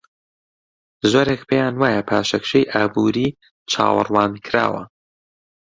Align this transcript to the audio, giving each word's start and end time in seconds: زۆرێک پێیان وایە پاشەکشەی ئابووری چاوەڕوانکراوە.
زۆرێک 1.11 1.41
پێیان 1.49 1.75
وایە 1.81 2.01
پاشەکشەی 2.09 2.69
ئابووری 2.73 3.27
چاوەڕوانکراوە. 3.71 4.83